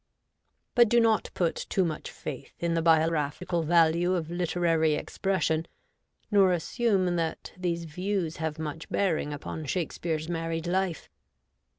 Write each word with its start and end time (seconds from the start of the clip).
But 0.73 0.89
do 0.89 0.99
not 0.99 1.29
put 1.35 1.53
too 1.55 1.85
much 1.85 2.09
faith 2.09 2.55
in 2.59 2.73
the 2.73 2.81
biographical 2.81 3.61
value 3.61 4.15
of 4.15 4.31
literary 4.31 4.95
expression, 4.95 5.67
nor 6.31 6.53
assume 6.53 7.17
that 7.17 7.53
these 7.55 7.85
views 7.85 8.37
have 8.37 8.57
much 8.57 8.89
bearing 8.89 9.31
upon 9.31 9.65
Shakespeare's 9.67 10.27
married 10.27 10.65
life. 10.65 11.07